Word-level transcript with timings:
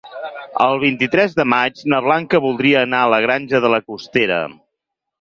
El 0.67 0.79
vint-i-tres 0.83 1.35
de 1.41 1.45
maig 1.55 1.85
na 1.95 2.01
Blanca 2.07 2.43
voldria 2.49 2.83
anar 2.89 3.05
a 3.05 3.15
la 3.15 3.23
Granja 3.29 3.65
de 3.67 3.75
la 3.79 3.85
Costera. 3.93 4.45